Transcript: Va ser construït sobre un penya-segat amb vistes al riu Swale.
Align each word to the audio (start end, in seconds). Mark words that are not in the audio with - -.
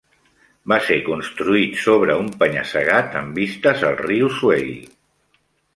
Va 0.71 0.77
ser 0.85 0.97
construït 1.09 1.77
sobre 1.83 2.15
un 2.23 2.33
penya-segat 2.41 3.17
amb 3.21 3.39
vistes 3.43 3.87
al 3.93 4.03
riu 4.05 4.35
Swale. 4.41 4.79